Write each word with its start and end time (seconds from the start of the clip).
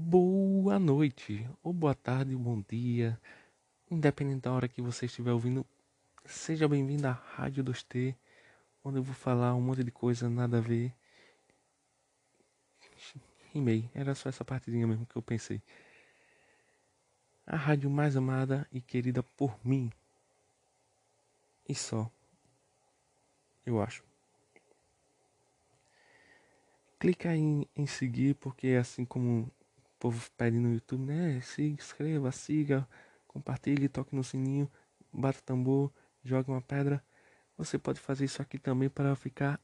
Boa 0.00 0.78
noite, 0.78 1.44
ou 1.60 1.72
boa 1.72 1.92
tarde, 1.92 2.32
ou 2.32 2.40
bom 2.40 2.62
dia, 2.68 3.20
independente 3.90 4.42
da 4.42 4.52
hora 4.52 4.68
que 4.68 4.80
você 4.80 5.06
estiver 5.06 5.32
ouvindo, 5.32 5.66
seja 6.24 6.68
bem-vindo 6.68 7.08
à 7.08 7.10
Rádio 7.10 7.64
2T, 7.64 8.14
onde 8.84 8.98
eu 8.98 9.02
vou 9.02 9.12
falar 9.12 9.56
um 9.56 9.60
monte 9.60 9.82
de 9.82 9.90
coisa 9.90 10.30
nada 10.30 10.58
a 10.58 10.60
ver. 10.60 10.94
Rimei, 13.52 13.90
era 13.92 14.14
só 14.14 14.28
essa 14.28 14.44
partidinha 14.44 14.86
mesmo 14.86 15.04
que 15.04 15.16
eu 15.16 15.20
pensei. 15.20 15.60
A 17.44 17.56
rádio 17.56 17.90
mais 17.90 18.16
amada 18.16 18.68
e 18.70 18.80
querida 18.80 19.24
por 19.24 19.58
mim. 19.66 19.90
E 21.68 21.74
só. 21.74 22.08
Eu 23.66 23.82
acho. 23.82 24.04
Clica 27.00 27.34
em, 27.34 27.66
em 27.74 27.86
seguir, 27.86 28.36
porque 28.36 28.68
assim 28.68 29.04
como 29.04 29.50
povo 29.98 30.30
pede 30.36 30.58
no 30.58 30.72
YouTube, 30.72 31.04
né? 31.04 31.40
Se 31.40 31.62
inscreva, 31.62 32.30
siga, 32.32 32.88
compartilhe, 33.26 33.88
toque 33.88 34.14
no 34.14 34.24
sininho, 34.24 34.70
bata 35.12 35.38
o 35.40 35.42
tambor, 35.42 35.92
jogue 36.24 36.50
uma 36.50 36.62
pedra. 36.62 37.04
Você 37.56 37.78
pode 37.78 38.00
fazer 38.00 38.24
isso 38.24 38.40
aqui 38.40 38.58
também 38.58 38.88
para 38.88 39.14
ficar 39.16 39.60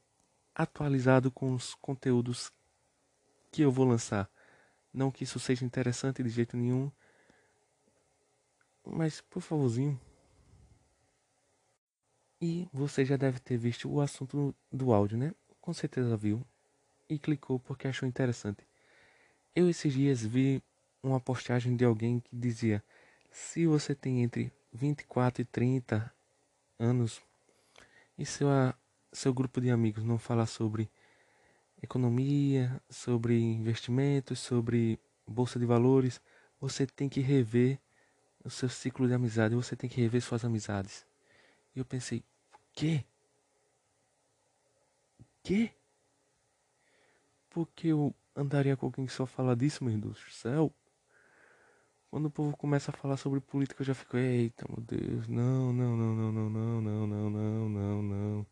atualizado 0.53 1.31
com 1.31 1.53
os 1.53 1.73
conteúdos 1.75 2.51
que 3.51 3.61
eu 3.61 3.71
vou 3.71 3.85
lançar. 3.85 4.29
Não 4.93 5.11
que 5.11 5.23
isso 5.23 5.39
seja 5.39 5.65
interessante 5.65 6.23
de 6.23 6.29
jeito 6.29 6.55
nenhum, 6.57 6.91
mas 8.85 9.21
por 9.21 9.41
favorzinho. 9.41 9.99
E 12.41 12.67
você 12.71 13.03
já 13.05 13.17
deve 13.17 13.39
ter 13.39 13.57
visto 13.57 13.89
o 13.89 14.01
assunto 14.01 14.53
do 14.71 14.93
áudio, 14.93 15.17
né? 15.17 15.33
Com 15.61 15.73
certeza 15.73 16.15
viu 16.15 16.45
e 17.09 17.17
clicou 17.17 17.59
porque 17.59 17.87
achou 17.87 18.07
interessante. 18.07 18.67
Eu 19.55 19.69
esses 19.69 19.93
dias 19.93 20.21
vi 20.21 20.61
uma 21.01 21.17
postagem 21.17 21.77
de 21.77 21.85
alguém 21.85 22.19
que 22.19 22.35
dizia: 22.35 22.83
se 23.31 23.65
você 23.65 23.95
tem 23.95 24.21
entre 24.21 24.51
24 24.73 25.43
e 25.43 25.45
30 25.45 26.13
anos 26.77 27.21
e 28.17 28.25
seu, 28.25 28.49
seu 29.13 29.33
grupo 29.33 29.61
de 29.61 29.71
amigos 29.71 30.03
não 30.03 30.19
falar 30.19 30.45
sobre 30.45 30.91
economia, 31.81 32.81
sobre 32.89 33.39
investimentos, 33.39 34.39
sobre 34.39 34.99
bolsa 35.25 35.57
de 35.57 35.65
valores, 35.65 36.19
você 36.59 36.85
tem 36.85 37.07
que 37.07 37.21
rever 37.21 37.79
o 38.43 38.49
seu 38.49 38.67
ciclo 38.67 39.07
de 39.07 39.13
amizade, 39.13 39.55
você 39.55 39.73
tem 39.73 39.89
que 39.89 40.01
rever 40.01 40.21
suas 40.21 40.43
amizades. 40.43 41.05
E 41.73 41.79
eu 41.79 41.85
pensei, 41.85 42.19
o 42.53 42.57
quê? 42.73 43.05
O 45.17 45.23
quê? 45.41 45.71
Porque 47.49 47.87
eu 47.87 48.13
andaria 48.35 48.75
com 48.75 48.87
alguém 48.87 49.05
que 49.05 49.11
só 49.11 49.25
fala 49.25 49.55
disso, 49.55 49.83
meu 49.83 49.97
Deus 49.97 50.19
do 50.19 50.31
céu. 50.31 50.73
Quando 52.09 52.27
o 52.27 52.31
povo 52.31 52.55
começa 52.55 52.91
a 52.91 52.93
falar 52.93 53.17
sobre 53.17 53.39
política, 53.39 53.81
eu 53.81 53.85
já 53.85 53.93
fico, 53.93 54.17
eita, 54.17 54.65
meu 54.69 54.81
Deus, 54.81 55.27
não, 55.27 55.73
não, 55.73 55.97
não, 55.97 56.15
não, 56.15 56.31
não, 56.31 56.51
não, 56.51 56.81
não, 56.81 57.07
não, 57.07 57.29
não, 57.29 57.69
não, 57.69 58.47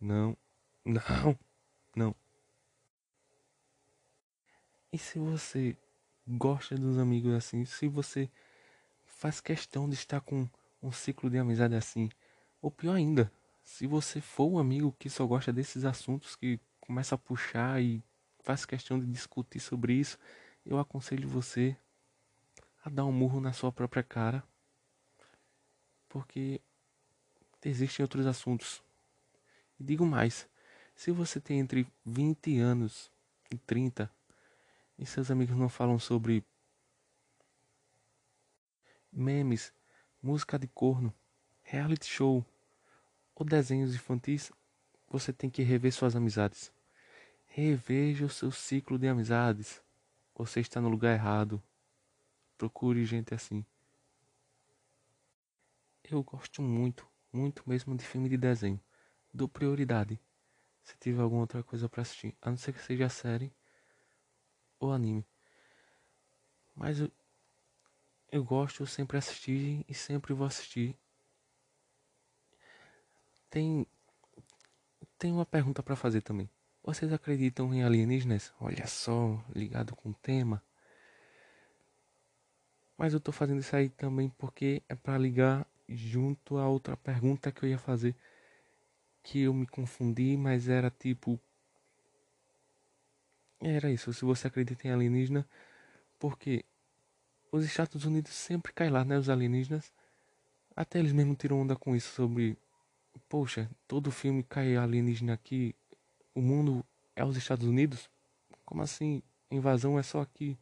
não, 0.00 0.36
não, 0.84 0.94
não, 0.94 1.38
não. 1.96 2.14
E 4.92 4.98
se 4.98 5.18
você 5.18 5.76
gosta 6.26 6.76
dos 6.76 6.98
amigos 6.98 7.34
assim, 7.34 7.64
se 7.64 7.88
você 7.88 8.30
faz 9.04 9.40
questão 9.40 9.88
de 9.88 9.94
estar 9.94 10.20
com 10.20 10.48
um 10.82 10.92
ciclo 10.92 11.28
de 11.28 11.38
amizade 11.38 11.74
assim, 11.74 12.08
ou 12.62 12.70
pior 12.70 12.94
ainda, 12.94 13.32
se 13.64 13.86
você 13.86 14.20
for 14.20 14.46
um 14.46 14.58
amigo 14.58 14.94
que 14.98 15.10
só 15.10 15.26
gosta 15.26 15.52
desses 15.52 15.84
assuntos 15.84 16.36
que 16.36 16.60
começa 16.80 17.14
a 17.14 17.18
puxar 17.18 17.82
e 17.82 18.02
faz 18.44 18.66
questão 18.66 19.00
de 19.00 19.06
discutir 19.06 19.58
sobre 19.58 19.94
isso, 19.94 20.18
eu 20.66 20.78
aconselho 20.78 21.26
você 21.26 21.74
a 22.84 22.90
dar 22.90 23.06
um 23.06 23.10
murro 23.10 23.40
na 23.40 23.54
sua 23.54 23.72
própria 23.72 24.02
cara, 24.02 24.44
porque 26.10 26.60
existem 27.64 28.04
outros 28.04 28.26
assuntos. 28.26 28.82
E 29.80 29.82
digo 29.82 30.04
mais, 30.04 30.46
se 30.94 31.10
você 31.10 31.40
tem 31.40 31.58
entre 31.58 31.86
20 32.04 32.58
anos 32.58 33.10
e 33.50 33.56
30 33.56 34.12
e 34.98 35.06
seus 35.06 35.30
amigos 35.30 35.56
não 35.56 35.70
falam 35.70 35.98
sobre 35.98 36.44
memes, 39.10 39.72
música 40.22 40.58
de 40.58 40.68
corno, 40.68 41.14
reality 41.62 42.06
show 42.06 42.44
ou 43.34 43.46
desenhos 43.46 43.94
infantis, 43.94 44.52
você 45.08 45.32
tem 45.32 45.48
que 45.48 45.62
rever 45.62 45.94
suas 45.94 46.14
amizades. 46.14 46.73
Reveja 47.56 48.26
o 48.26 48.28
seu 48.28 48.50
ciclo 48.50 48.98
de 48.98 49.06
amizades. 49.06 49.80
Você 50.34 50.58
está 50.58 50.80
no 50.80 50.88
lugar 50.88 51.14
errado. 51.14 51.62
Procure 52.58 53.04
gente 53.04 53.32
assim. 53.32 53.64
Eu 56.02 56.20
gosto 56.24 56.60
muito, 56.60 57.06
muito 57.32 57.62
mesmo 57.64 57.96
de 57.96 58.04
filme 58.04 58.28
de 58.28 58.36
desenho. 58.36 58.80
Dou 59.32 59.48
prioridade. 59.48 60.20
Se 60.82 60.96
tiver 60.98 61.22
alguma 61.22 61.42
outra 61.42 61.62
coisa 61.62 61.88
para 61.88 62.02
assistir, 62.02 62.36
a 62.42 62.50
não 62.50 62.56
ser 62.56 62.72
que 62.72 62.82
seja 62.82 63.08
série 63.08 63.54
ou 64.80 64.92
anime. 64.92 65.24
Mas 66.74 66.98
eu, 66.98 67.12
eu 68.32 68.42
gosto, 68.42 68.82
eu 68.82 68.86
sempre 68.88 69.16
assisti 69.16 69.84
e 69.88 69.94
sempre 69.94 70.34
vou 70.34 70.44
assistir. 70.44 70.98
Tem 73.48 73.86
tem 75.16 75.30
uma 75.30 75.46
pergunta 75.46 75.84
para 75.84 75.94
fazer 75.94 76.20
também. 76.20 76.50
Vocês 76.86 77.10
acreditam 77.14 77.72
em 77.72 77.82
alienígenas? 77.82 78.52
Olha 78.60 78.86
só, 78.86 79.42
ligado 79.54 79.96
com 79.96 80.10
o 80.10 80.14
tema. 80.14 80.62
Mas 82.94 83.14
eu 83.14 83.20
tô 83.20 83.32
fazendo 83.32 83.60
isso 83.60 83.74
aí 83.74 83.88
também 83.88 84.28
porque 84.28 84.82
é 84.86 84.94
para 84.94 85.16
ligar 85.16 85.66
junto 85.88 86.58
a 86.58 86.68
outra 86.68 86.94
pergunta 86.94 87.50
que 87.50 87.64
eu 87.64 87.70
ia 87.70 87.78
fazer. 87.78 88.14
Que 89.22 89.40
eu 89.40 89.54
me 89.54 89.66
confundi, 89.66 90.36
mas 90.36 90.68
era 90.68 90.90
tipo. 90.90 91.40
Era 93.62 93.90
isso, 93.90 94.12
se 94.12 94.26
você 94.26 94.48
acredita 94.48 94.86
em 94.86 94.90
alienígena, 94.90 95.48
porque 96.18 96.66
os 97.50 97.64
Estados 97.64 98.04
Unidos 98.04 98.34
sempre 98.34 98.74
caem 98.74 98.90
lá, 98.90 99.06
né? 99.06 99.16
Os 99.16 99.30
alienígenas. 99.30 99.90
Até 100.76 100.98
eles 100.98 101.12
mesmo 101.14 101.34
tiram 101.34 101.62
onda 101.62 101.76
com 101.76 101.96
isso 101.96 102.12
sobre. 102.12 102.58
Poxa, 103.26 103.70
todo 103.88 104.10
filme 104.10 104.42
cai 104.42 104.76
alienígena 104.76 105.32
aqui 105.32 105.74
o 106.34 106.42
mundo 106.42 106.84
é 107.16 107.24
os 107.24 107.36
Estados 107.36 107.66
Unidos? 107.66 108.10
Como 108.64 108.82
assim? 108.82 109.22
Invasão 109.50 109.98
é 109.98 110.02
só 110.02 110.20
aqui. 110.20 110.58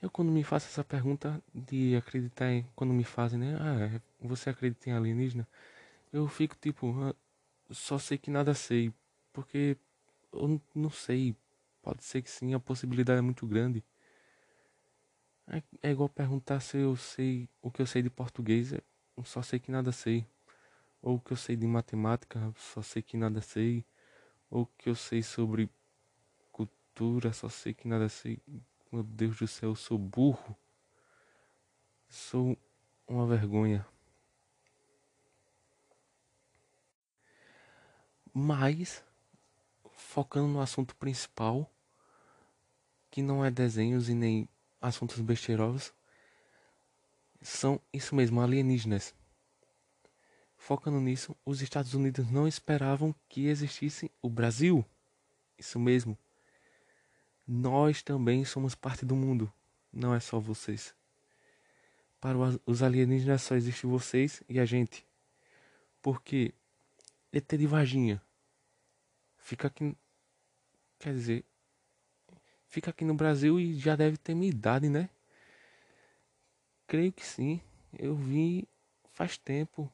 Eu 0.00 0.10
quando 0.10 0.30
me 0.30 0.44
faço 0.44 0.66
essa 0.68 0.84
pergunta 0.84 1.42
de 1.54 1.96
acreditar 1.96 2.50
em 2.52 2.66
quando 2.74 2.92
me 2.92 3.04
fazem, 3.04 3.38
né? 3.38 3.56
Ah, 3.60 4.00
você 4.20 4.50
acredita 4.50 4.88
em 4.90 4.92
alienígena? 4.92 5.46
Eu 6.12 6.28
fico 6.28 6.56
tipo, 6.60 6.94
ah, 7.02 7.14
só 7.70 7.98
sei 7.98 8.18
que 8.18 8.30
nada 8.30 8.54
sei, 8.54 8.92
porque 9.32 9.76
eu 10.32 10.60
não 10.74 10.90
sei. 10.90 11.36
Pode 11.82 12.04
ser 12.04 12.22
que 12.22 12.30
sim, 12.30 12.54
a 12.54 12.60
possibilidade 12.60 13.18
é 13.18 13.22
muito 13.22 13.46
grande. 13.46 13.84
É, 15.48 15.62
é 15.82 15.90
igual 15.90 16.08
perguntar 16.08 16.60
se 16.60 16.76
eu 16.78 16.94
sei 16.96 17.48
o 17.62 17.70
que 17.70 17.82
eu 17.82 17.86
sei 17.86 18.02
de 18.02 18.10
português, 18.10 18.72
eu 18.72 19.24
só 19.24 19.42
sei 19.42 19.58
que 19.58 19.70
nada 19.70 19.90
sei 19.92 20.26
ou 21.02 21.20
que 21.20 21.32
eu 21.32 21.36
sei 21.36 21.56
de 21.56 21.66
matemática, 21.66 22.52
só 22.56 22.82
sei 22.82 23.02
que 23.02 23.16
nada 23.16 23.40
sei, 23.40 23.84
ou 24.50 24.66
que 24.66 24.88
eu 24.88 24.94
sei 24.94 25.22
sobre 25.22 25.70
cultura, 26.52 27.32
só 27.32 27.48
sei 27.48 27.74
que 27.74 27.86
nada 27.86 28.08
sei. 28.08 28.40
Meu 28.90 29.02
Deus 29.02 29.38
do 29.38 29.46
céu, 29.46 29.70
eu 29.70 29.76
sou 29.76 29.98
burro. 29.98 30.56
Sou 32.08 32.56
uma 33.06 33.26
vergonha. 33.26 33.86
Mas, 38.32 39.04
focando 39.92 40.48
no 40.48 40.60
assunto 40.60 40.94
principal, 40.96 41.70
que 43.10 43.22
não 43.22 43.44
é 43.44 43.50
desenhos 43.50 44.08
e 44.08 44.14
nem 44.14 44.48
assuntos 44.80 45.20
besteirosos, 45.20 45.92
são 47.40 47.80
isso 47.92 48.14
mesmo, 48.14 48.40
alienígenas. 48.40 49.14
Focando 50.58 51.00
nisso, 51.00 51.34
os 51.46 51.62
Estados 51.62 51.94
Unidos 51.94 52.30
não 52.30 52.46
esperavam 52.46 53.14
que 53.28 53.46
existisse 53.46 54.10
o 54.20 54.28
Brasil. 54.28 54.84
Isso 55.56 55.78
mesmo. 55.78 56.18
Nós 57.46 58.02
também 58.02 58.44
somos 58.44 58.74
parte 58.74 59.06
do 59.06 59.16
mundo, 59.16 59.50
não 59.90 60.14
é 60.14 60.20
só 60.20 60.38
vocês. 60.38 60.94
Para 62.20 62.36
os 62.66 62.82
alienígenas 62.82 63.40
só 63.40 63.54
existe 63.54 63.86
vocês 63.86 64.42
e 64.48 64.58
a 64.58 64.66
gente. 64.66 65.06
Porque 66.02 66.52
ET 67.32 67.48
de 67.48 67.66
Varginha 67.66 68.20
fica 69.38 69.68
aqui. 69.68 69.96
Quer 70.98 71.14
dizer, 71.14 71.44
fica 72.66 72.90
aqui 72.90 73.04
no 73.04 73.14
Brasil 73.14 73.58
e 73.58 73.74
já 73.78 73.94
deve 73.96 74.18
ter 74.18 74.34
minha 74.34 74.50
idade, 74.50 74.88
né? 74.88 75.08
Creio 76.86 77.12
que 77.12 77.24
sim. 77.24 77.60
Eu 77.98 78.14
vi 78.14 78.68
faz 79.12 79.38
tempo 79.38 79.90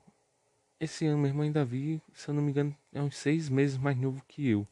esse 0.81 1.07
ano 1.07 1.19
mesmo 1.19 1.43
ainda 1.43 1.65
vi, 1.65 2.03
se 2.13 2.29
eu 2.29 2.35
não 2.35 2.43
me 2.43 2.51
engano, 2.51 2.77
é 2.93 3.01
uns 3.01 3.17
seis 3.17 3.49
meses 3.49 3.77
mais 3.77 3.97
novo 3.97 4.25
que 4.27 4.49
eu. 4.49 4.67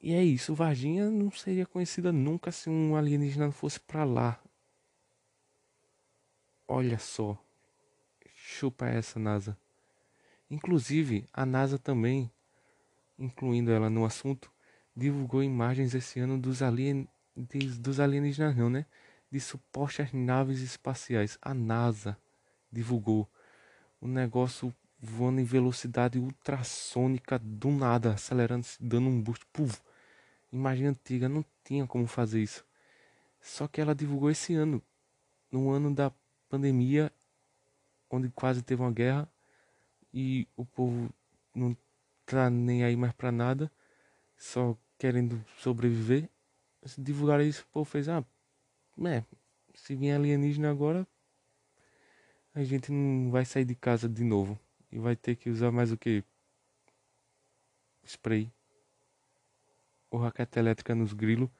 E 0.00 0.12
é 0.12 0.22
isso, 0.22 0.54
Varginha 0.54 1.10
não 1.10 1.30
seria 1.30 1.64
conhecida 1.64 2.12
nunca 2.12 2.52
se 2.52 2.68
um 2.68 2.94
alienígena 2.94 3.46
não 3.46 3.52
fosse 3.52 3.80
para 3.80 4.04
lá. 4.04 4.38
Olha 6.68 6.98
só. 6.98 7.38
Chupa 8.34 8.86
essa, 8.86 9.18
NASA. 9.18 9.56
Inclusive, 10.50 11.26
a 11.32 11.46
NASA 11.46 11.78
também, 11.78 12.30
incluindo 13.18 13.72
ela 13.72 13.88
no 13.88 14.04
assunto, 14.04 14.52
divulgou 14.94 15.42
imagens 15.42 15.94
esse 15.94 16.20
ano 16.20 16.38
dos, 16.38 16.60
alien... 16.62 17.08
dos 17.80 17.98
alienígenas, 17.98 18.54
não, 18.54 18.68
né? 18.68 18.84
De 19.30 19.40
supostas 19.40 20.12
naves 20.12 20.60
espaciais. 20.60 21.38
A 21.40 21.54
NASA 21.54 22.16
divulgou 22.74 23.28
um 24.02 24.08
negócio 24.08 24.74
voando 25.00 25.40
em 25.40 25.44
velocidade 25.44 26.18
ultrassônica 26.18 27.38
do 27.38 27.70
nada, 27.70 28.14
acelerando, 28.14 28.66
dando 28.80 29.08
um 29.08 29.20
boost. 29.20 29.46
Puf. 29.52 29.80
Imagem 30.52 30.86
antiga 30.86 31.28
não 31.28 31.44
tinha 31.64 31.86
como 31.86 32.06
fazer 32.06 32.42
isso. 32.42 32.64
Só 33.40 33.68
que 33.68 33.80
ela 33.80 33.94
divulgou 33.94 34.30
esse 34.30 34.54
ano, 34.54 34.82
no 35.50 35.70
ano 35.70 35.94
da 35.94 36.12
pandemia, 36.48 37.12
onde 38.10 38.28
quase 38.30 38.62
teve 38.62 38.82
uma 38.82 38.92
guerra 38.92 39.28
e 40.12 40.46
o 40.56 40.64
povo 40.64 41.10
não 41.54 41.76
tá 42.24 42.48
nem 42.48 42.84
aí 42.84 42.96
mais 42.96 43.12
para 43.12 43.30
nada, 43.30 43.70
só 44.36 44.76
querendo 44.98 45.44
sobreviver. 45.58 46.28
Se 46.84 47.00
divulgaram 47.00 47.44
isso, 47.44 47.62
o 47.62 47.72
povo 47.72 47.84
fez, 47.84 48.08
ah, 48.08 48.24
é, 49.04 49.24
se 49.74 49.94
vier 49.96 50.16
alienígena 50.16 50.70
agora, 50.70 51.06
a 52.54 52.62
gente 52.62 52.92
não 52.92 53.30
vai 53.30 53.44
sair 53.44 53.64
de 53.64 53.74
casa 53.74 54.08
de 54.08 54.22
novo. 54.22 54.58
E 54.90 54.98
vai 54.98 55.16
ter 55.16 55.34
que 55.34 55.50
usar 55.50 55.72
mais 55.72 55.90
o 55.90 55.96
que? 55.96 56.22
Spray. 58.06 58.52
Ou 60.08 60.20
raquete 60.20 60.58
elétrica 60.58 60.94
nos 60.94 61.12
grilos. 61.12 61.50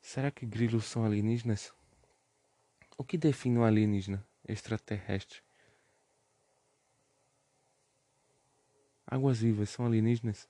Será 0.00 0.30
que 0.30 0.44
grilos 0.44 0.84
são 0.84 1.04
alienígenas? 1.04 1.72
O 2.96 3.04
que 3.04 3.16
define 3.16 3.58
um 3.58 3.64
alienígena 3.64 4.26
extraterrestre? 4.48 5.40
Águas 9.06 9.38
vivas 9.38 9.70
são 9.70 9.86
alienígenas? 9.86 10.48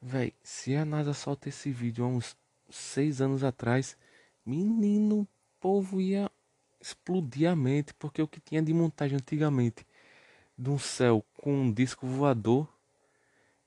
Véi, 0.00 0.34
se 0.42 0.74
a 0.74 0.84
NASA 0.84 1.12
solta 1.12 1.48
esse 1.48 1.70
vídeo 1.70 2.04
há 2.04 2.08
uns 2.08 2.36
seis 2.70 3.20
anos 3.20 3.44
atrás, 3.44 3.96
menino, 4.44 5.28
povo 5.60 6.00
ia 6.00 6.30
explodir 6.80 7.50
a 7.50 7.56
mente, 7.56 7.92
porque 7.94 8.22
o 8.22 8.28
que 8.28 8.40
tinha 8.40 8.62
de 8.62 8.72
montagem 8.72 9.16
antigamente 9.16 9.86
de 10.56 10.70
um 10.70 10.78
céu 10.78 11.24
com 11.40 11.52
um 11.52 11.72
disco 11.72 12.06
voador 12.06 12.68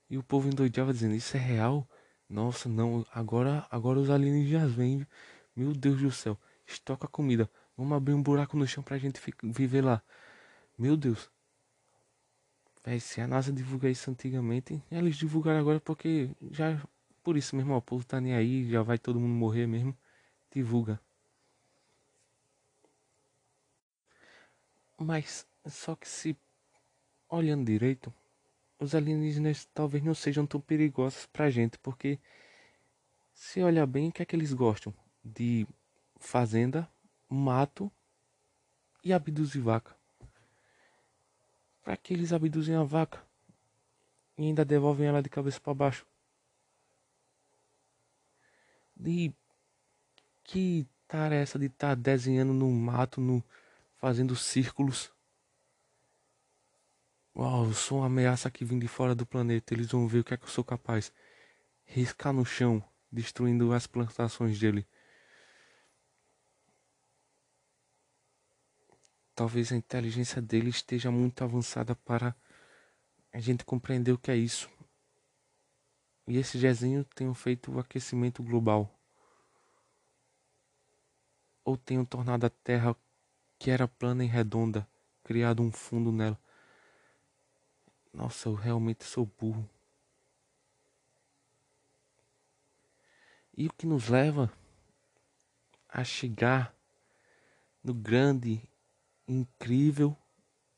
e 0.08 0.18
o 0.18 0.22
povo 0.22 0.48
endoidava 0.48 0.92
dizendo 0.92 1.14
isso 1.14 1.36
é 1.36 1.40
real? 1.40 1.88
Nossa, 2.28 2.68
não, 2.68 3.04
agora 3.12 3.66
agora 3.70 3.98
os 3.98 4.10
alienígenas 4.10 4.72
vêm. 4.72 5.06
Meu 5.54 5.72
Deus 5.72 6.00
do 6.00 6.10
céu, 6.10 6.38
estoca 6.66 7.06
comida. 7.06 7.48
Vamos 7.76 7.96
abrir 7.96 8.14
um 8.14 8.22
buraco 8.22 8.56
no 8.56 8.66
chão 8.66 8.82
pra 8.82 8.98
gente 8.98 9.20
viver 9.42 9.82
lá. 9.82 10.02
Meu 10.78 10.96
Deus. 10.96 11.30
Véi, 12.84 12.98
se 13.00 13.20
a 13.20 13.26
NASA 13.26 13.52
divulgar 13.52 13.90
isso 13.90 14.10
antigamente, 14.10 14.82
eles 14.90 15.16
divulgaram 15.16 15.60
agora 15.60 15.80
porque 15.80 16.30
já. 16.50 16.80
Por 17.22 17.36
isso 17.36 17.54
mesmo, 17.54 17.72
ó, 17.72 17.78
o 17.78 17.82
povo 17.82 18.04
tá 18.04 18.20
nem 18.20 18.34
aí, 18.34 18.68
já 18.68 18.82
vai 18.82 18.98
todo 18.98 19.20
mundo 19.20 19.34
morrer 19.34 19.66
mesmo. 19.66 19.96
Divulga. 20.52 21.00
Mas 25.02 25.46
só 25.66 25.94
que 25.96 26.08
se 26.08 26.36
olhando 27.28 27.64
direito, 27.64 28.12
os 28.78 28.94
alienígenas 28.94 29.68
talvez 29.74 30.02
não 30.02 30.14
sejam 30.14 30.46
tão 30.46 30.60
perigosos 30.60 31.26
pra 31.26 31.50
gente, 31.50 31.78
porque 31.78 32.18
se 33.32 33.62
olhar 33.62 33.86
bem, 33.86 34.08
o 34.08 34.12
que 34.12 34.22
é 34.22 34.24
que 34.24 34.36
eles 34.36 34.52
gostam? 34.52 34.94
De 35.24 35.66
fazenda, 36.18 36.88
mato 37.28 37.90
e 39.02 39.12
abduzir 39.12 39.62
vaca. 39.62 39.96
Para 41.82 41.96
que 41.96 42.14
eles 42.14 42.32
abduzem 42.32 42.76
a 42.76 42.84
vaca 42.84 43.20
e 44.38 44.44
ainda 44.44 44.64
devolvem 44.64 45.06
ela 45.06 45.22
de 45.22 45.28
cabeça 45.28 45.60
para 45.60 45.74
baixo? 45.74 46.06
De 48.94 49.32
que 50.44 50.86
tarefa 51.08 51.58
de 51.58 51.66
estar 51.66 51.88
tá 51.88 51.94
desenhando 51.94 52.52
no 52.52 52.70
mato, 52.70 53.20
no 53.20 53.42
fazendo 54.02 54.34
círculos? 54.34 55.12
Uau, 57.36 57.66
eu 57.66 57.72
sou 57.72 57.98
uma 57.98 58.06
ameaça 58.06 58.50
que 58.50 58.64
vem 58.64 58.76
de 58.76 58.88
fora 58.88 59.14
do 59.14 59.24
planeta. 59.24 59.72
Eles 59.72 59.92
vão 59.92 60.08
ver 60.08 60.18
o 60.18 60.24
que 60.24 60.34
é 60.34 60.36
que 60.36 60.42
eu 60.42 60.48
sou 60.48 60.64
capaz. 60.64 61.12
Riscar 61.84 62.32
no 62.32 62.44
chão, 62.44 62.82
destruindo 63.12 63.72
as 63.72 63.86
plantações 63.86 64.58
dele. 64.58 64.84
talvez 69.34 69.72
a 69.72 69.76
inteligência 69.76 70.42
dele 70.42 70.68
esteja 70.68 71.10
muito 71.10 71.42
avançada 71.42 71.96
para 71.96 72.36
a 73.32 73.40
gente 73.40 73.64
compreender 73.64 74.12
o 74.12 74.18
que 74.18 74.30
é 74.30 74.36
isso. 74.36 74.70
E 76.26 76.36
esse 76.36 76.58
desenho 76.58 77.02
tem 77.04 77.32
feito 77.34 77.72
o 77.72 77.78
aquecimento 77.80 78.42
global. 78.42 78.94
Ou 81.64 81.76
tenham 81.76 82.04
tornado 82.04 82.44
a 82.44 82.50
Terra, 82.50 82.94
que 83.62 83.70
era 83.70 83.86
plana 83.86 84.24
e 84.24 84.26
redonda, 84.26 84.88
criado 85.22 85.62
um 85.62 85.70
fundo 85.70 86.10
nela. 86.10 86.36
Nossa, 88.12 88.48
eu 88.48 88.54
realmente 88.54 89.04
sou 89.04 89.24
burro. 89.24 89.70
E 93.56 93.68
o 93.68 93.72
que 93.72 93.86
nos 93.86 94.08
leva 94.08 94.52
a 95.88 96.02
chegar 96.02 96.74
no 97.84 97.94
grande 97.94 98.68
incrível 99.28 100.16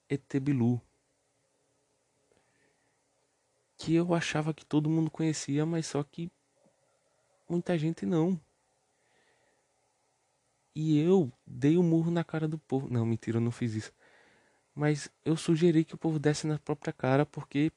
Etebilu, 0.07 0.79
que 3.79 3.95
eu 3.95 4.13
achava 4.13 4.53
que 4.53 4.63
todo 4.67 4.91
mundo 4.91 5.11
conhecia, 5.11 5.65
mas 5.65 5.87
só 5.87 6.05
que 6.05 6.31
muita 7.49 7.79
gente 7.79 8.05
não. 8.05 8.39
E 10.75 10.99
eu 10.99 11.33
dei 11.47 11.79
um 11.79 11.83
murro 11.83 12.11
na 12.11 12.25
cara 12.25 12.49
do 12.49 12.59
povo. 12.59 12.89
Não, 12.91 13.07
mentira, 13.07 13.39
eu 13.39 13.41
não 13.41 13.51
fiz 13.51 13.75
isso. 13.75 13.93
Mas 14.75 15.09
eu 15.25 15.37
sugeri 15.37 15.85
que 15.85 15.95
o 15.95 15.99
povo 15.99 16.19
desse 16.19 16.47
na 16.47 16.59
própria 16.59 16.93
cara, 16.93 17.25
porque 17.25 17.71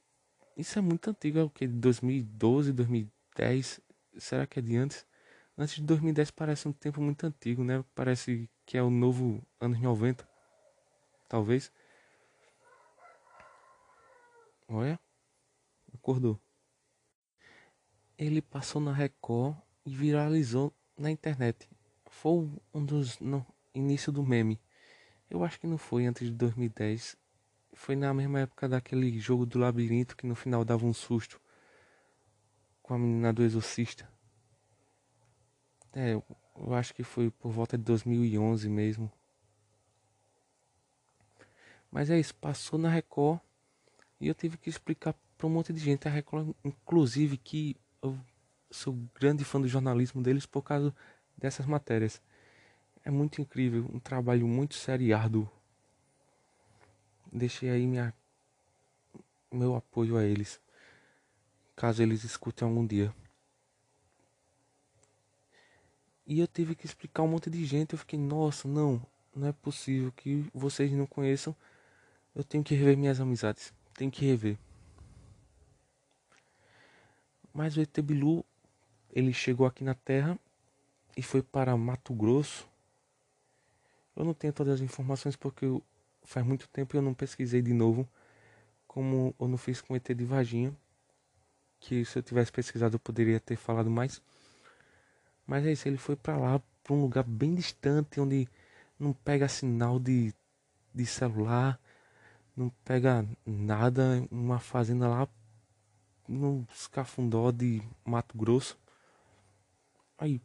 isso 0.56 0.80
é 0.80 0.82
muito 0.82 1.10
antigo, 1.10 1.38
é 1.38 1.44
o 1.44 1.50
que? 1.50 1.68
2012, 1.68 2.74
2010? 2.74 3.80
Será 4.18 4.48
que 4.48 4.60
é 4.60 4.62
de 4.62 4.76
antes? 4.76 5.06
Antes 5.58 5.76
de 5.76 5.84
2010 5.84 6.32
parece 6.32 6.68
um 6.68 6.74
tempo 6.74 7.02
muito 7.02 7.26
antigo, 7.26 7.64
né? 7.64 7.84
Parece 7.94 8.50
que 8.66 8.78
é 8.78 8.82
o 8.82 8.90
novo 8.90 9.46
anos 9.60 9.80
90 9.80 10.28
talvez. 11.28 11.72
Olha, 14.68 15.00
acordou. 15.94 16.40
Ele 18.18 18.42
passou 18.42 18.82
na 18.82 18.92
Record 18.92 19.56
e 19.86 19.96
viralizou 19.96 20.74
na 20.98 21.12
internet. 21.12 21.70
Foi 22.18 22.50
um 22.74 22.84
dos 22.84 23.20
no 23.20 23.46
início 23.76 24.12
do 24.12 24.24
meme. 24.24 24.60
Eu 25.30 25.44
acho 25.44 25.60
que 25.60 25.68
não 25.68 25.78
foi 25.78 26.08
antes 26.08 26.28
de 26.28 26.34
2010. 26.34 27.16
Foi 27.74 27.96
na 27.96 28.12
mesma 28.12 28.40
época 28.40 28.68
daquele 28.68 29.20
jogo 29.20 29.46
do 29.46 29.60
labirinto 29.60 30.18
que 30.18 30.26
no 30.26 30.34
final 30.34 30.66
dava 30.66 30.84
um 30.84 30.96
susto 30.96 31.40
com 32.82 32.96
a 32.96 32.98
menina 32.98 33.32
do 33.32 33.44
exorcista. 33.44 34.10
É, 35.94 36.14
eu 36.14 36.74
acho 36.74 36.92
que 36.96 37.04
foi 37.04 37.30
por 37.30 37.52
volta 37.52 37.78
de 37.78 37.84
2011 37.84 38.68
mesmo. 38.68 39.12
Mas 41.92 42.10
é 42.10 42.20
isso, 42.20 42.34
passou 42.34 42.80
na 42.80 42.90
Record 42.90 43.40
e 44.20 44.28
eu 44.28 44.34
tive 44.34 44.58
que 44.58 44.72
explicar 44.72 45.14
para 45.38 45.46
um 45.46 45.52
monte 45.52 45.72
de 45.72 45.80
gente. 45.80 46.08
A 46.08 46.12
Record, 46.12 46.56
inclusive, 46.66 47.38
que 47.38 47.76
eu 48.02 48.18
sou 48.72 48.98
grande 49.14 49.46
fã 49.46 49.62
do 49.62 49.68
jornalismo 49.68 50.20
deles 50.20 50.48
por 50.48 50.64
causa 50.64 50.96
dessas 51.38 51.66
matérias. 51.66 52.22
É 53.04 53.12
muito 53.12 53.42
incrível, 53.42 53.90
um 53.94 54.00
trabalho 54.00 54.48
muito 54.48 54.76
sério 54.76 55.06
e 55.06 55.14
árduo. 55.14 55.50
Deixei 57.32 57.70
aí 57.70 57.86
minha, 57.86 58.14
meu 59.52 59.76
apoio 59.76 60.18
a 60.18 60.24
eles, 60.24 60.60
caso 61.76 62.02
eles 62.02 62.24
escutem 62.24 62.68
algum 62.68 62.86
dia. 62.86 63.14
E 66.26 66.40
eu 66.40 66.48
tive 66.48 66.76
que 66.76 66.86
explicar 66.86 67.24
um 67.24 67.28
monte 67.28 67.50
de 67.50 67.64
gente. 67.64 67.94
Eu 67.94 68.00
fiquei, 68.00 68.20
nossa, 68.20 68.68
não, 68.68 69.02
não 69.34 69.48
é 69.48 69.54
possível 69.54 70.12
que 70.12 70.46
vocês 70.54 70.92
não 70.92 71.06
conheçam 71.06 71.56
eu 72.38 72.44
tenho 72.44 72.64
que 72.64 72.76
rever 72.76 72.96
minhas 72.96 73.20
amizades. 73.20 73.74
Tenho 73.96 74.12
que 74.12 74.24
rever. 74.24 74.60
Mas 77.52 77.76
o 77.76 77.82
ET 77.82 78.00
Bilu, 78.00 78.46
ele 79.12 79.34
chegou 79.34 79.66
aqui 79.66 79.84
na 79.84 79.96
Terra 79.96 80.38
e 81.18 81.24
foi 81.24 81.42
para 81.42 81.76
Mato 81.76 82.14
Grosso. 82.14 82.70
Eu 84.16 84.24
não 84.24 84.36
tenho 84.36 84.54
todas 84.54 84.76
as 84.76 84.82
informações 84.82 85.36
porque 85.36 85.66
faz 86.24 86.46
muito 86.46 86.68
tempo 86.70 86.96
eu 86.96 87.02
não 87.02 87.14
pesquisei 87.14 87.62
de 87.62 87.74
novo, 87.74 88.08
como 88.88 89.34
eu 89.40 89.48
não 89.48 89.58
fiz 89.58 89.82
com 89.82 89.94
o 89.94 89.98
ET 89.98 90.08
de 90.08 90.24
Varginha. 90.24 90.74
que 91.80 92.06
se 92.06 92.20
eu 92.20 92.24
tivesse 92.24 92.52
pesquisado 92.52 92.96
eu 92.96 93.00
poderia 93.00 93.40
ter 93.40 93.56
falado 93.56 93.90
mais. 93.90 94.22
Mas 95.46 95.66
é 95.66 95.72
isso, 95.72 95.88
ele 95.88 95.98
foi 95.98 96.16
para 96.16 96.38
lá, 96.38 96.62
para 96.84 96.94
um 96.94 97.02
lugar 97.02 97.24
bem 97.24 97.56
distante, 97.56 98.20
onde 98.20 98.48
não 99.00 99.14
pega 99.14 99.48
sinal 99.48 100.00
de, 100.00 100.34
de 100.94 101.06
celular, 101.06 101.80
não 102.56 102.70
pega 102.84 103.26
nada, 103.46 104.28
uma 104.32 104.60
fazenda 104.60 105.08
lá 105.08 105.28
no 106.28 106.68
escafundó 106.74 107.52
de 107.52 107.82
Mato 108.06 108.38
Grosso. 108.38 108.78
Aí, 110.18 110.42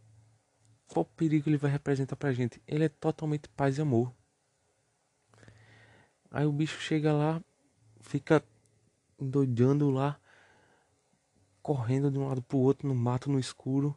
qual 0.93 1.07
perigo 1.07 1.49
ele 1.49 1.57
vai 1.57 1.71
representar 1.71 2.17
pra 2.17 2.35
gente? 2.35 2.61
Ele 2.69 2.85
é 2.85 2.89
totalmente 2.89 3.49
paz 3.49 3.79
e 3.79 3.81
amor. 3.81 4.13
Aí 6.31 6.45
o 6.45 6.53
bicho 6.53 6.79
chega 6.81 7.15
lá, 7.15 7.43
fica 8.01 8.45
doidando 9.19 9.91
lá, 9.91 10.21
correndo 11.63 12.11
de 12.11 12.19
um 12.19 12.29
lado 12.29 12.43
pro 12.43 12.59
outro 12.59 12.87
no 12.87 12.95
mato, 12.95 13.31
no 13.31 13.39
escuro. 13.39 13.97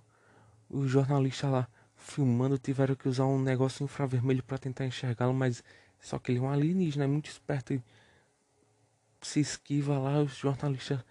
Os 0.70 0.90
jornalistas 0.90 1.52
lá 1.52 1.68
filmando 1.98 2.58
tiveram 2.58 2.96
que 2.96 3.10
usar 3.10 3.25
um 3.25 3.42
negócio 3.42 3.84
infravermelho 3.84 4.44
para 4.44 4.58
tentar 4.58 4.86
enxergá-lo, 4.86 5.34
mas 5.34 5.62
só 6.00 6.18
que 6.18 6.32
ele 6.32 6.40
é 6.40 6.42
um 6.42 6.50
alienígena, 6.50 7.04
é 7.04 7.08
muito 7.08 7.30
esperto 7.30 7.74
e 7.74 7.84
se 9.22 9.42
esquiva 9.42 9.98
lá, 9.98 10.22
os 10.22 10.38
jornalistas 10.38 11.04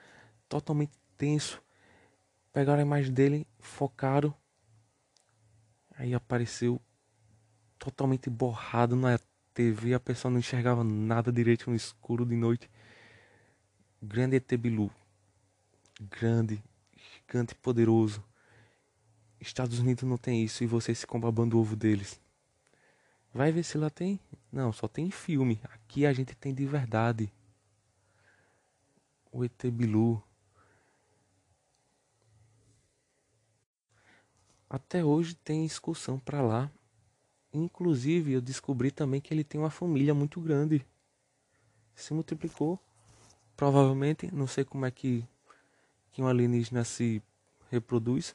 totalmente 0.49 0.93
tenso. 1.19 1.63
Pegaram 2.55 2.79
a 2.79 2.87
imagem 2.87 3.13
dele, 3.13 3.47
focaram. 3.59 4.35
Aí 5.97 6.15
apareceu 6.15 6.81
totalmente 7.79 8.29
borrado 8.29 8.97
na 8.97 9.19
TV, 9.53 9.95
a 9.95 10.01
pessoa 10.01 10.31
não 10.31 10.39
enxergava 10.39 10.83
nada 10.83 11.31
direito 11.33 11.71
no 11.71 11.77
escuro 11.77 12.27
de 12.27 12.35
noite. 12.35 12.69
Grande 14.03 14.37
ET 14.37 14.57
Bilu. 14.57 14.91
Grande, 16.11 16.63
gigante 16.97 17.55
poderoso. 17.55 18.23
Estados 19.41 19.79
Unidos 19.79 20.05
não 20.05 20.17
tem 20.17 20.43
isso 20.43 20.65
e 20.65 20.67
você 20.67 20.95
se 20.95 21.07
babando 21.07 21.57
o 21.57 21.61
ovo 21.61 21.77
deles. 21.77 22.21
Vai 23.33 23.53
ver 23.53 23.63
se 23.63 23.79
lá 23.79 23.91
tem? 23.91 24.19
Não, 24.51 24.73
só 24.73 24.89
tem 24.89 25.11
filme. 25.11 25.61
Aqui 25.65 26.07
a 26.07 26.13
gente 26.13 26.35
tem 26.35 26.55
de 26.55 26.67
verdade. 26.67 27.33
O 29.31 29.45
ET 29.45 29.65
Bilu. 29.73 30.23
Até 34.75 35.05
hoje 35.05 35.37
tem 35.37 35.65
excursão 35.65 36.19
para 36.19 36.43
lá. 36.43 36.69
Inclusive, 37.53 38.33
eu 38.33 38.41
descobri 38.41 38.91
também 38.91 39.21
que 39.21 39.33
ele 39.33 39.45
tem 39.45 39.61
uma 39.61 39.71
família 39.71 40.13
muito 40.13 40.41
grande. 40.41 40.85
Se 41.95 42.13
multiplicou. 42.13 42.81
Provavelmente, 43.57 44.35
não 44.35 44.49
sei 44.49 44.65
como 44.65 44.85
é 44.85 44.91
que, 44.91 45.25
que 46.11 46.21
um 46.21 46.27
alienígena 46.27 46.83
se 46.83 47.23
reproduz. 47.71 48.35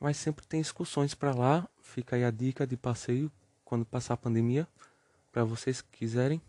Mas 0.00 0.16
sempre 0.16 0.46
tem 0.46 0.58
excursões 0.58 1.14
para 1.14 1.34
lá. 1.34 1.68
Fica 1.82 2.16
aí 2.16 2.24
a 2.24 2.30
dica 2.30 2.66
de 2.66 2.78
passeio 2.78 3.30
quando 3.66 3.84
passar 3.84 4.14
a 4.14 4.16
pandemia. 4.16 4.66
Para 5.30 5.44
vocês 5.44 5.82
que 5.82 5.98
quiserem. 5.98 6.40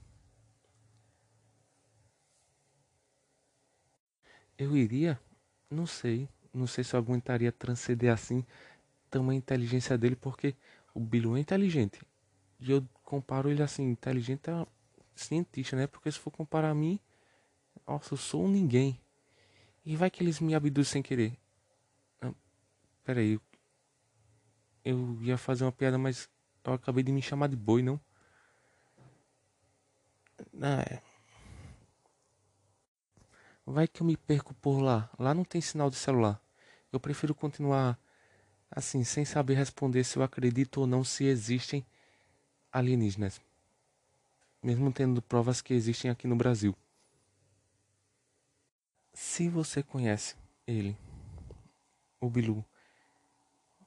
Eu 4.58 4.77
iria? 4.77 5.20
Não 5.70 5.86
sei 5.86 6.30
não 6.53 6.67
sei 6.67 6.83
se 6.83 6.95
eu 6.95 7.00
aguentaria 7.00 7.51
transcender 7.51 8.12
assim 8.12 8.45
tamanha 9.10 9.38
inteligência 9.38 9.98
dele, 9.98 10.15
porque 10.15 10.55
o 10.93 11.00
Bilu 11.00 11.38
é 11.38 11.39
inteligente. 11.39 12.01
E 12.60 12.72
eu 12.72 12.83
comparo 13.03 13.50
ele 13.50 13.62
assim, 13.62 13.83
inteligente 13.83 14.50
a 14.50 14.65
cientista, 15.15 15.75
né? 15.75 15.88
Porque 15.88 16.12
se 16.12 16.17
for 16.19 16.31
comparar 16.31 16.72
a 16.72 16.75
mim, 16.75 17.00
nossa, 17.88 18.13
eu 18.13 18.17
sou 18.17 18.45
um 18.45 18.50
ninguém. 18.50 19.00
E 19.86 19.95
vai 19.95 20.10
que 20.10 20.24
eles 20.24 20.39
me 20.39 20.55
abduzem 20.55 20.93
sem 20.93 21.03
querer. 21.03 21.38
Ah, 22.22 22.33
pera 23.03 23.19
aí. 23.19 23.39
Eu 24.83 25.17
ia 25.22 25.38
fazer 25.38 25.65
uma 25.65 25.72
piada, 25.72 25.98
mas 25.98 26.29
eu 26.63 26.74
acabei 26.74 27.03
de 27.03 27.12
me 27.12 27.22
chamar 27.22 27.48
de 27.48 27.55
boi, 27.55 27.81
não? 27.83 28.00
Ah, 30.62 30.81
é. 30.89 31.12
Vai 33.65 33.88
que 33.88 34.01
eu 34.01 34.08
me 34.08 34.17
perco 34.17 34.53
por 34.55 34.79
lá. 34.79 35.10
Lá 35.17 35.34
não 35.34 35.43
tem 35.43 35.62
sinal 35.62 35.89
de 35.89 35.96
celular. 35.96 36.41
Eu 36.91 37.00
prefiro 37.00 37.34
continuar 37.34 37.98
assim, 38.70 39.03
sem 39.03 39.24
saber 39.24 39.53
responder 39.55 40.03
se 40.03 40.17
eu 40.17 40.24
acredito 40.24 40.82
ou 40.82 40.88
não 40.88 41.03
se 41.03 41.25
existem 41.25 41.86
alienígenas. 42.72 43.39
Mesmo 44.62 44.91
tendo 44.91 45.22
provas 45.22 45.62
que 45.62 45.74
existem 45.74 46.10
aqui 46.10 46.27
no 46.27 46.36
Brasil. 46.36 46.75
Se 49.13 49.48
você 49.48 49.84
conhece 49.84 50.36
ele, 50.65 50.98
o 52.20 52.29
Bilu, 52.29 52.65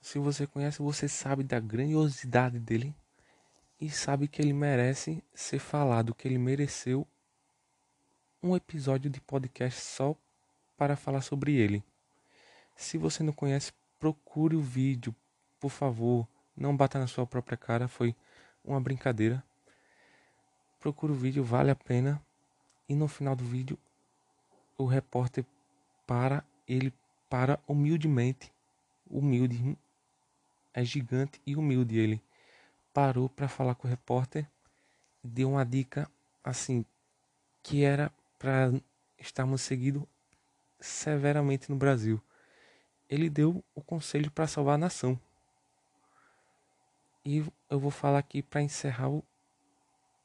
se 0.00 0.20
você 0.20 0.46
conhece, 0.46 0.80
você 0.80 1.08
sabe 1.08 1.42
da 1.42 1.58
grandiosidade 1.58 2.60
dele 2.60 2.94
e 3.80 3.90
sabe 3.90 4.28
que 4.28 4.40
ele 4.40 4.52
merece 4.52 5.22
ser 5.34 5.58
falado, 5.58 6.14
que 6.14 6.28
ele 6.28 6.38
mereceu 6.38 7.06
um 8.42 8.56
episódio 8.56 9.10
de 9.10 9.20
podcast 9.20 9.80
só 9.80 10.14
para 10.76 10.96
falar 10.96 11.20
sobre 11.22 11.54
ele. 11.54 11.82
Se 12.74 12.98
você 12.98 13.22
não 13.22 13.32
conhece, 13.32 13.72
procure 13.98 14.56
o 14.56 14.60
vídeo, 14.60 15.14
por 15.58 15.70
favor. 15.70 16.26
Não 16.56 16.76
bata 16.76 16.98
na 16.98 17.06
sua 17.06 17.26
própria 17.26 17.56
cara, 17.56 17.88
foi 17.88 18.14
uma 18.64 18.80
brincadeira. 18.80 19.42
Procure 20.80 21.12
o 21.12 21.16
vídeo, 21.16 21.44
vale 21.44 21.70
a 21.70 21.76
pena. 21.76 22.22
E 22.88 22.94
no 22.94 23.08
final 23.08 23.34
do 23.34 23.44
vídeo, 23.44 23.78
o 24.78 24.84
repórter 24.84 25.44
para, 26.06 26.44
ele 26.68 26.92
para 27.28 27.58
humildemente. 27.66 28.52
Humilde, 29.08 29.76
é 30.74 30.84
gigante 30.84 31.40
e 31.46 31.56
humilde 31.56 31.98
ele. 31.98 32.22
Parou 32.92 33.28
para 33.28 33.48
falar 33.48 33.74
com 33.74 33.86
o 33.86 33.90
repórter 33.90 34.46
deu 35.26 35.50
uma 35.50 35.64
dica 35.64 36.10
assim 36.42 36.84
que 37.62 37.84
era 37.84 38.12
para 38.38 38.72
estarmos 39.18 39.62
seguidos 39.62 40.02
severamente 40.80 41.70
no 41.70 41.76
Brasil 41.76 42.22
ele 43.08 43.30
deu 43.30 43.64
o 43.74 43.82
conselho 43.82 44.30
para 44.30 44.46
salvar 44.46 44.74
a 44.74 44.78
nação. 44.78 45.18
E 47.24 47.44
eu 47.68 47.80
vou 47.80 47.90
falar 47.90 48.18
aqui 48.18 48.42
para 48.42 48.62
encerrar 48.62 49.08
o, 49.08 49.24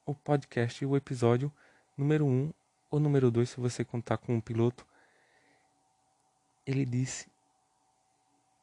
o 0.05 0.13
podcast, 0.13 0.85
o 0.85 0.95
episódio 0.95 1.51
número 1.97 2.25
1 2.25 2.29
um, 2.29 2.53
ou 2.89 2.99
número 2.99 3.31
2, 3.31 3.49
se 3.49 3.59
você 3.59 3.83
contar 3.85 4.17
com 4.17 4.37
o 4.37 4.41
piloto. 4.41 4.85
Ele 6.65 6.85
disse 6.85 7.27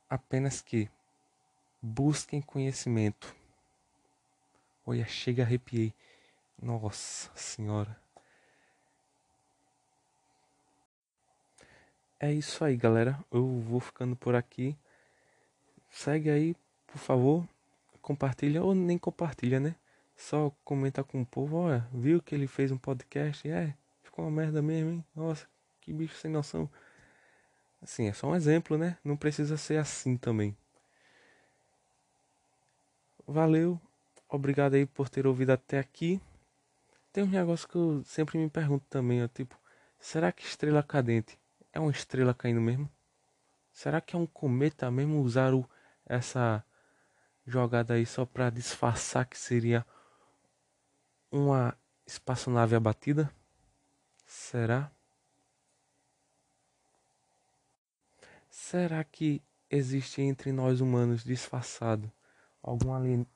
apenas 0.09 0.61
que 0.61 0.89
busquem 1.83 2.41
conhecimento. 2.41 3.35
Olha, 4.87 5.07
chega, 5.07 5.43
arrepiei. 5.43 5.93
Nossa 6.61 7.31
Senhora. 7.37 8.08
É 12.21 12.33
isso 12.33 12.65
aí, 12.65 12.77
galera. 12.77 13.17
Eu 13.31 13.61
vou 13.61 13.79
ficando 13.79 14.17
por 14.17 14.35
aqui. 14.35 14.77
Segue 15.89 16.29
aí, 16.29 16.57
por 16.89 16.99
favor. 16.99 17.49
Compartilha 18.03 18.63
ou 18.63 18.75
nem 18.75 18.99
compartilha, 18.99 19.61
né? 19.61 19.77
Só 20.17 20.51
comenta 20.65 21.05
com 21.05 21.23
o 21.23 21.27
povo. 21.27 21.57
Olha, 21.59 21.87
viu 21.93 22.21
que 22.21 22.35
ele 22.35 22.49
fez 22.49 22.73
um 22.73 22.77
podcast? 22.77 23.49
É, 23.49 23.73
ficou 24.03 24.25
uma 24.25 24.33
merda 24.33 24.61
mesmo, 24.61 24.91
hein? 24.91 25.05
Nossa, 25.15 25.47
que 25.81 25.93
bicho 25.93 26.17
sem 26.17 26.29
noção. 26.29 26.69
Assim, 27.81 28.09
é 28.09 28.13
só 28.13 28.27
um 28.27 28.35
exemplo, 28.35 28.77
né? 28.77 28.99
Não 29.05 29.17
precisa 29.17 29.57
ser 29.57 29.79
assim 29.79 30.17
também. 30.17 30.57
Valeu. 33.29 33.81
Obrigado 34.29 34.75
aí 34.75 34.87
por 34.87 35.09
ter 35.09 35.25
ouvido 35.25 35.51
até 35.51 35.79
aqui. 35.79 36.21
Tem 37.13 37.23
um 37.23 37.29
negócio 37.29 37.69
que 37.69 37.77
eu 37.77 38.03
sempre 38.05 38.39
me 38.39 38.51
pergunto 38.51 38.85
também, 38.91 39.23
ó, 39.23 39.29
tipo, 39.29 39.57
será 40.01 40.33
que 40.33 40.45
estrela 40.45 40.83
cadente 40.83 41.39
é 41.73 41.81
uma 41.81 41.91
estrela 41.91 42.35
caindo 42.35 42.61
mesmo? 42.61 42.91
Será 43.73 44.01
que 44.01 44.17
é 44.17 44.19
um 44.19 44.27
cometa 44.27 44.91
mesmo? 44.91 45.23
Usaram 45.23 45.69
essa 46.05 46.65
jogada 47.47 47.95
aí 47.95 48.05
só 48.05 48.27
para 48.27 48.51
disfarçar 48.51 49.27
que 49.27 49.39
seria 49.39 49.87
uma 51.31 51.77
espaçonave 52.07 52.75
abatida? 52.75 53.31
Será? 54.27 54.91
Será 58.51 59.05
que 59.05 59.43
existe 59.71 60.23
entre 60.23 60.53
nós 60.53 60.81
humanos 60.81 61.23
disfarçado 61.23 62.11
algum, 62.63 62.93
alien... 62.93 63.27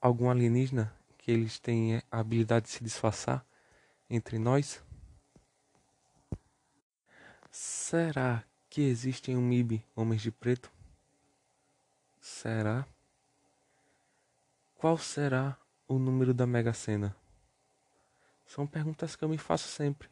algum 0.00 0.30
alienígena 0.30 0.92
que 1.18 1.30
eles 1.30 1.58
têm 1.58 1.96
a 2.10 2.20
habilidade 2.20 2.66
de 2.66 2.72
se 2.72 2.82
disfarçar 2.82 3.44
entre 4.08 4.38
nós? 4.38 4.85
Será 7.58 8.44
que 8.68 8.82
existem 8.82 9.34
um 9.34 9.40
MIB 9.40 9.82
Homens 9.96 10.20
de 10.20 10.30
Preto? 10.30 10.70
Será? 12.20 12.86
Qual 14.74 14.98
será 14.98 15.56
o 15.88 15.98
número 15.98 16.34
da 16.34 16.46
Mega 16.46 16.74
Sena? 16.74 17.16
São 18.44 18.66
perguntas 18.66 19.16
que 19.16 19.24
eu 19.24 19.28
me 19.30 19.38
faço 19.38 19.68
sempre. 19.68 20.06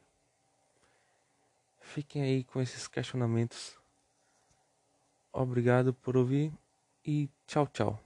fiquem 1.82 2.22
aí 2.22 2.44
com 2.44 2.62
esses 2.62 2.88
questionamentos. 2.88 3.78
Obrigado 5.30 5.92
por 5.92 6.16
ouvir 6.16 6.50
e 7.04 7.28
tchau, 7.46 7.66
tchau. 7.66 8.00